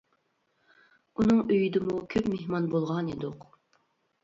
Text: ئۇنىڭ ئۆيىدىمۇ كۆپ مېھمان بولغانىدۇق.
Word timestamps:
ئۇنىڭ 1.19 1.43
ئۆيىدىمۇ 1.51 1.99
كۆپ 2.15 2.33
مېھمان 2.33 2.69
بولغانىدۇق. 2.75 3.49